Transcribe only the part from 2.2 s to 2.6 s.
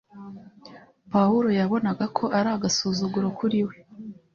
ari